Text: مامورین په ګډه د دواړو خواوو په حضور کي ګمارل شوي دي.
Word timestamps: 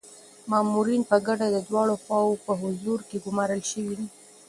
مامورین 0.49 1.01
په 1.11 1.17
ګډه 1.27 1.47
د 1.51 1.57
دواړو 1.67 1.95
خواوو 2.03 2.41
په 2.45 2.51
حضور 2.61 2.99
کي 3.09 3.17
ګمارل 3.25 3.61
شوي 3.71 3.93
دي. 3.99 4.07